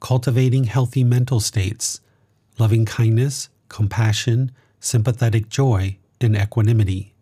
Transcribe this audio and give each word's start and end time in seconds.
Cultivating 0.00 0.64
Healthy 0.64 1.04
Mental 1.04 1.40
States, 1.40 2.00
Loving 2.58 2.84
Kindness, 2.84 3.48
Compassion, 3.68 4.52
Sympathetic 4.78 5.48
Joy, 5.48 5.96
and 6.20 6.36
Equanimity. 6.36 7.14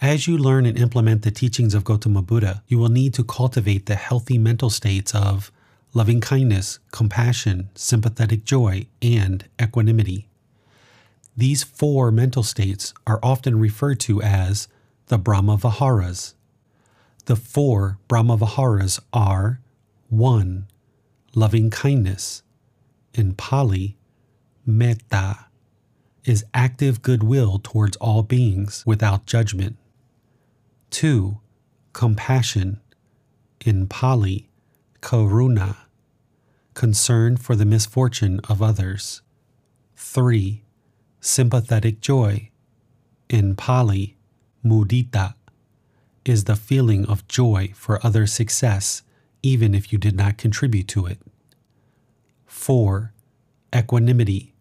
As 0.00 0.26
you 0.26 0.38
learn 0.38 0.64
and 0.64 0.78
implement 0.78 1.22
the 1.22 1.30
teachings 1.30 1.74
of 1.74 1.84
Gautama 1.84 2.22
Buddha, 2.22 2.62
you 2.68 2.78
will 2.78 2.88
need 2.88 3.12
to 3.14 3.24
cultivate 3.24 3.86
the 3.86 3.96
healthy 3.96 4.38
mental 4.38 4.70
states 4.70 5.14
of 5.14 5.52
loving 5.92 6.20
kindness, 6.20 6.78
compassion, 6.90 7.68
sympathetic 7.74 8.44
joy, 8.44 8.86
and 9.02 9.44
equanimity. 9.60 10.28
These 11.36 11.64
four 11.64 12.10
mental 12.10 12.42
states 12.42 12.94
are 13.06 13.20
often 13.22 13.58
referred 13.58 14.00
to 14.00 14.22
as 14.22 14.68
the 15.06 15.18
Brahma 15.18 15.56
Viharas. 15.56 16.34
The 17.26 17.36
four 17.36 17.98
Brahma 18.08 18.36
Viharas 18.36 19.00
are 19.12 19.60
1. 20.08 20.66
Loving 21.34 21.70
kindness, 21.70 22.42
in 23.14 23.34
Pali, 23.34 23.96
metta, 24.66 25.46
is 26.24 26.44
active 26.52 27.02
goodwill 27.02 27.60
towards 27.62 27.96
all 27.98 28.24
beings 28.24 28.82
without 28.84 29.26
judgment. 29.26 29.76
2. 30.90 31.38
Compassion, 31.92 32.80
in 33.64 33.86
Pali, 33.86 34.48
karuna, 35.00 35.76
concern 36.74 37.36
for 37.36 37.54
the 37.54 37.64
misfortune 37.64 38.40
of 38.48 38.60
others. 38.60 39.22
3. 39.94 40.64
Sympathetic 41.20 42.00
joy, 42.00 42.50
in 43.28 43.54
Pali, 43.54 44.16
mudita, 44.64 45.34
is 46.24 46.44
the 46.44 46.56
feeling 46.56 47.06
of 47.06 47.28
joy 47.28 47.72
for 47.76 48.04
other 48.04 48.26
success 48.26 49.02
even 49.42 49.74
if 49.74 49.92
you 49.92 49.98
did 49.98 50.16
not 50.16 50.38
contribute 50.38 50.88
to 50.88 51.06
it. 51.06 51.18
4. 52.46 53.12
Equanimity, 53.74 54.54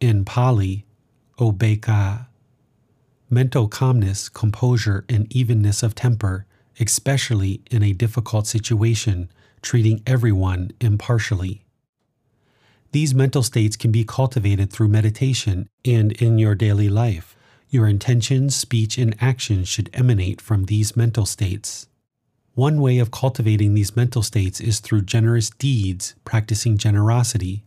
in 0.00 0.24
Pali, 0.24 0.86
upekkha. 1.38 2.26
Mental 3.30 3.68
calmness, 3.68 4.28
composure, 4.28 5.04
and 5.08 5.30
evenness 5.34 5.82
of 5.82 5.94
temper, 5.94 6.46
especially 6.80 7.60
in 7.70 7.82
a 7.82 7.92
difficult 7.92 8.46
situation, 8.46 9.30
treating 9.60 10.02
everyone 10.06 10.70
impartially. 10.80 11.64
These 12.92 13.14
mental 13.14 13.42
states 13.42 13.76
can 13.76 13.92
be 13.92 14.04
cultivated 14.04 14.72
through 14.72 14.88
meditation 14.88 15.68
and 15.84 16.12
in 16.12 16.38
your 16.38 16.54
daily 16.54 16.88
life. 16.88 17.36
Your 17.68 17.86
intentions, 17.86 18.56
speech, 18.56 18.96
and 18.96 19.14
actions 19.20 19.68
should 19.68 19.90
emanate 19.92 20.40
from 20.40 20.64
these 20.64 20.96
mental 20.96 21.26
states. 21.26 21.87
One 22.58 22.80
way 22.80 22.98
of 22.98 23.12
cultivating 23.12 23.74
these 23.74 23.94
mental 23.94 24.20
states 24.20 24.60
is 24.60 24.80
through 24.80 25.02
generous 25.02 25.48
deeds, 25.48 26.16
practicing 26.24 26.76
generosity. 26.76 27.62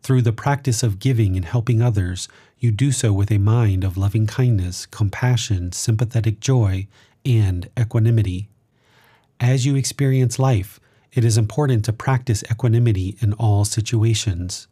Through 0.00 0.22
the 0.22 0.32
practice 0.32 0.82
of 0.82 0.98
giving 0.98 1.36
and 1.36 1.44
helping 1.44 1.82
others, 1.82 2.26
you 2.58 2.70
do 2.70 2.92
so 2.92 3.12
with 3.12 3.30
a 3.30 3.36
mind 3.36 3.84
of 3.84 3.98
loving 3.98 4.26
kindness, 4.26 4.86
compassion, 4.86 5.70
sympathetic 5.72 6.40
joy, 6.40 6.86
and 7.26 7.68
equanimity. 7.78 8.48
As 9.38 9.66
you 9.66 9.76
experience 9.76 10.38
life, 10.38 10.80
it 11.12 11.22
is 11.22 11.36
important 11.36 11.84
to 11.84 11.92
practice 11.92 12.42
equanimity 12.50 13.18
in 13.20 13.34
all 13.34 13.66
situations. 13.66 14.66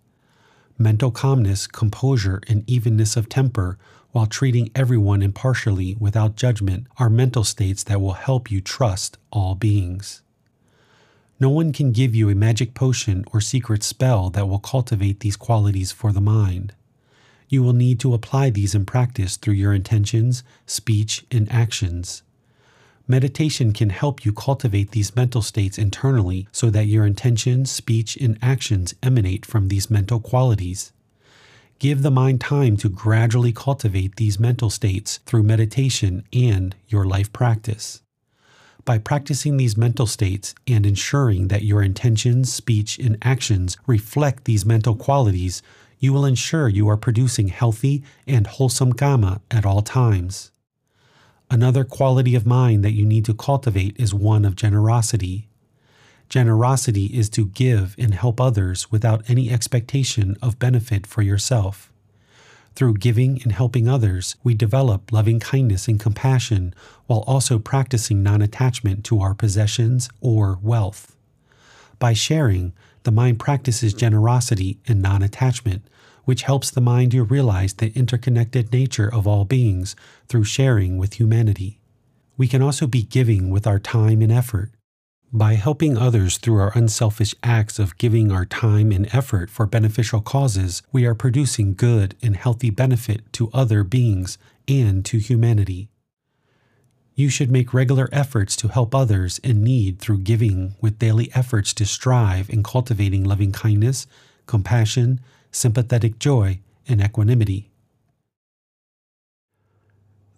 Mental 0.79 1.11
calmness, 1.11 1.67
composure, 1.67 2.41
and 2.49 2.67
evenness 2.67 3.15
of 3.15 3.29
temper 3.29 3.77
while 4.15 4.27
treating 4.27 4.71
everyone 4.77 5.23
impartially 5.23 5.97
without 5.99 6.37
judgment 6.37 6.87
are 6.99 7.11
mental 7.11 7.43
states 7.43 7.83
that 7.83 8.01
will 8.01 8.13
help 8.13 8.49
you 8.49 8.61
trust 8.61 9.19
all 9.33 9.57
beings. 9.57 10.23
No 11.41 11.51
one 11.51 11.73
can 11.73 11.91
give 11.91 12.15
you 12.15 12.31
a 12.31 12.35
magic 12.37 12.75
potion 12.75 13.25
or 13.33 13.41
secret 13.41 13.83
spell 13.83 14.31
that 14.31 14.49
will 14.49 14.61
cultivate 14.61 15.19
these 15.19 15.35
qualities 15.35 15.91
for 15.91 16.13
the 16.13 16.21
mind. 16.21 16.75
You 17.49 17.65
will 17.65 17.73
need 17.73 17.99
to 18.01 18.15
apply 18.15 18.51
these 18.51 18.73
in 18.73 18.87
practice 18.87 19.37
through 19.37 19.55
your 19.55 19.75
intentions, 19.75 20.45
speech, 20.65 21.27
and 21.33 21.51
actions. 21.51 22.23
Meditation 23.09 23.73
can 23.73 23.91
help 23.91 24.25
you 24.25 24.33
cultivate 24.33 24.93
these 24.93 25.17
mental 25.17 25.43
states 25.43 25.77
internally 25.77 26.47
so 26.53 26.71
that 26.71 26.87
your 26.87 27.05
intentions, 27.05 27.69
speech, 27.69 28.17
and 28.19 28.39
actions 28.41 28.95
emanate 29.03 29.45
from 29.45 29.67
these 29.67 29.91
mental 29.91 30.21
qualities. 30.21 30.93
Give 31.79 32.03
the 32.03 32.11
mind 32.11 32.41
time 32.41 32.77
to 32.79 32.89
gradually 32.89 33.53
cultivate 33.53 34.17
these 34.17 34.39
mental 34.39 34.71
states 34.71 35.19
through 35.27 35.43
meditation 35.43 36.25
and 36.33 36.75
your 36.89 37.05
life 37.05 37.33
practice. 37.33 38.01
By 38.85 38.99
practicing 38.99 39.57
these 39.57 39.77
mental 39.77 40.07
states 40.07 40.55
and 40.67 40.85
ensuring 40.85 41.49
that 41.49 41.65
your 41.65 41.83
intentions, 41.83 42.53
speech, 42.53 42.99
and 42.99 43.17
actions 43.23 43.77
reflect 43.87 44.45
these 44.45 44.67
mental 44.67 44.95
qualities, 44.95 45.63
you 45.99 46.13
will 46.13 46.27
ensure 46.27 46.69
you 46.69 46.89
are 46.89 46.97
producing 46.97 47.49
healthy 47.49 48.03
and 48.27 48.47
wholesome 48.47 48.93
karma 48.93 49.41
at 49.51 49.65
all 49.65 49.81
times. 49.81 50.51
Another 51.51 51.85
quality 51.85 52.35
of 52.35 52.47
mind 52.47 52.85
that 52.85 52.93
you 52.93 53.07
need 53.07 53.25
to 53.25 53.35
cultivate 53.35 53.97
is 53.99 54.13
one 54.13 54.45
of 54.45 54.57
generosity. 54.57 55.49
Generosity 56.35 57.17
is 57.17 57.29
to 57.29 57.47
give 57.47 57.95
and 57.97 58.13
help 58.13 58.41
others 58.41 58.91
without 58.91 59.23
any 59.31 59.53
expectation 59.53 60.37
of 60.43 60.59
benefit 60.59 61.07
for 61.07 61.23
yourself. 61.23 61.93
Through 62.75 62.95
giving 62.95 63.41
and 63.45 63.53
helping 63.53 63.89
others, 63.89 64.35
we 64.43 64.53
develop 64.53 65.13
loving 65.13 65.39
kindness 65.39 65.87
and 65.87 66.01
compassion 66.01 66.75
while 67.07 67.21
also 67.29 67.61
practicing 67.61 68.21
non 68.25 68.43
attachment 68.43 69.05
to 69.05 69.21
our 69.21 69.33
possessions 69.33 70.09
or 70.21 70.59
wealth. 70.61 71.15
By 72.01 72.15
sharing, 72.15 72.73
the 73.05 73.13
mind 73.13 73.39
practices 73.39 73.95
generosity 73.95 74.81
and 74.89 75.01
non 75.01 75.23
attachment, 75.23 75.87
which 76.25 76.43
helps 76.43 76.69
the 76.69 76.81
mind 76.81 77.13
to 77.13 77.23
realize 77.23 77.75
the 77.75 77.97
interconnected 77.97 78.73
nature 78.73 79.09
of 79.09 79.29
all 79.29 79.45
beings 79.45 79.95
through 80.27 80.43
sharing 80.43 80.99
with 80.99 81.21
humanity. 81.21 81.79
We 82.37 82.49
can 82.49 82.61
also 82.61 82.89
be 82.89 83.05
giving 83.05 83.51
with 83.51 83.69
our 83.69 83.79
time 83.79 84.21
and 84.21 84.33
effort. 84.33 84.74
By 85.37 85.55
helping 85.55 85.99
others 85.99 86.39
through 86.39 86.61
our 86.61 86.71
unselfish 86.79 87.35
acts 87.43 87.81
of 87.81 87.99
giving 87.99 88.31
our 88.31 88.45
time 88.45 88.93
and 88.93 89.13
effort 89.13 89.51
for 89.51 89.67
beneficial 89.67 90.21
causes, 90.21 90.81
we 90.93 91.05
are 91.07 91.15
producing 91.17 91.75
good 91.75 92.15
and 92.23 92.37
healthy 92.37 92.71
benefit 92.71 93.33
to 93.33 93.51
other 93.53 93.83
beings 93.83 94.39
and 94.69 95.05
to 95.07 95.19
humanity. 95.19 95.89
You 97.17 97.31
should 97.31 97.51
make 97.51 97.75
regular 97.75 98.09
efforts 98.13 98.55
to 98.59 98.69
help 98.69 98.95
others 98.95 99.41
in 99.41 99.65
need 99.65 99.99
through 99.99 100.19
giving 100.19 100.77
with 100.81 101.01
daily 101.01 101.33
efforts 101.35 101.75
to 101.75 101.85
strive 101.85 102.49
in 102.49 102.63
cultivating 102.63 103.25
loving 103.25 103.51
kindness, 103.51 104.07
compassion, 104.47 105.19
sympathetic 105.51 106.21
joy, 106.21 106.61
and 106.87 107.01
equanimity. 107.03 107.73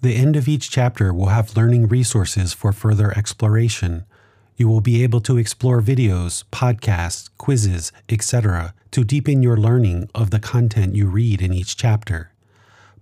The 0.00 0.14
end 0.14 0.36
of 0.36 0.48
each 0.48 0.70
chapter 0.70 1.12
will 1.12 1.26
have 1.26 1.54
learning 1.54 1.88
resources 1.88 2.54
for 2.54 2.72
further 2.72 3.10
exploration 3.14 4.06
you 4.56 4.68
will 4.68 4.80
be 4.80 5.02
able 5.02 5.20
to 5.20 5.36
explore 5.36 5.82
videos, 5.82 6.44
podcasts, 6.50 7.28
quizzes, 7.36 7.92
etc., 8.08 8.74
to 8.90 9.04
deepen 9.04 9.42
your 9.42 9.56
learning 9.56 10.08
of 10.14 10.30
the 10.30 10.38
content 10.38 10.94
you 10.94 11.06
read 11.06 11.42
in 11.42 11.52
each 11.52 11.76
chapter. 11.76 12.30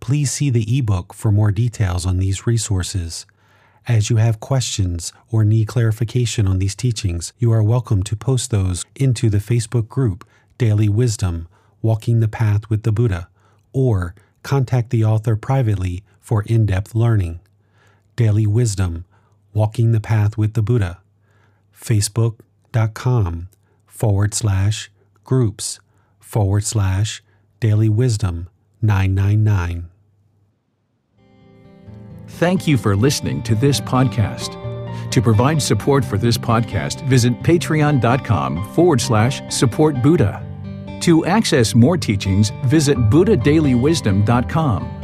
Please 0.00 0.32
see 0.32 0.50
the 0.50 0.78
ebook 0.78 1.14
for 1.14 1.30
more 1.30 1.52
details 1.52 2.04
on 2.04 2.18
these 2.18 2.46
resources. 2.46 3.26
As 3.86 4.10
you 4.10 4.16
have 4.16 4.40
questions 4.40 5.12
or 5.30 5.44
need 5.44 5.68
clarification 5.68 6.46
on 6.46 6.58
these 6.58 6.74
teachings, 6.74 7.32
you 7.38 7.52
are 7.52 7.62
welcome 7.62 8.02
to 8.04 8.16
post 8.16 8.50
those 8.50 8.84
into 8.96 9.30
the 9.30 9.38
Facebook 9.38 9.88
group 9.88 10.26
Daily 10.58 10.88
Wisdom 10.88 11.48
Walking 11.82 12.20
the 12.20 12.28
Path 12.28 12.70
with 12.70 12.82
the 12.82 12.92
Buddha 12.92 13.28
or 13.72 14.14
contact 14.42 14.90
the 14.90 15.04
author 15.04 15.36
privately 15.36 16.02
for 16.18 16.42
in 16.44 16.66
depth 16.66 16.94
learning. 16.94 17.40
Daily 18.16 18.46
Wisdom 18.46 19.04
Walking 19.52 19.92
the 19.92 20.00
Path 20.00 20.38
with 20.38 20.54
the 20.54 20.62
Buddha. 20.62 20.98
Facebook.com 21.78 23.48
forward 23.86 24.34
slash 24.34 24.90
groups 25.24 25.80
forward 26.20 26.64
slash 26.64 27.22
daily 27.60 27.88
wisdom 27.88 28.48
999. 28.82 29.88
Thank 32.26 32.66
you 32.66 32.76
for 32.76 32.96
listening 32.96 33.42
to 33.44 33.54
this 33.54 33.80
podcast. 33.80 34.60
To 35.10 35.22
provide 35.22 35.62
support 35.62 36.04
for 36.04 36.18
this 36.18 36.36
podcast, 36.36 37.06
visit 37.08 37.32
patreon.com 37.40 38.74
forward 38.74 39.00
slash 39.00 39.40
support 39.54 40.02
Buddha. 40.02 40.42
To 41.02 41.24
access 41.26 41.74
more 41.74 41.96
teachings, 41.96 42.50
visit 42.64 42.98
buddhadailywisdom.com. 42.98 45.03